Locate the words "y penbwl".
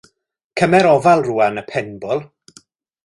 1.63-2.25